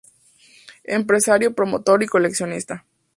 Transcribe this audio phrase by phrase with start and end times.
[0.85, 2.85] Empresario, promotor y coleccionista.